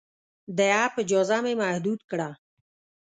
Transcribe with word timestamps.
د 0.57 0.59
اپ 0.83 0.93
اجازه 1.03 1.37
مې 1.43 1.53
محدود 1.61 1.99
کړه. 2.09 2.29